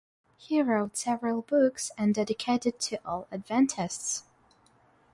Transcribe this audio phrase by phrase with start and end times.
[0.35, 4.23] He wrote several Books and dedicated to all Adventists.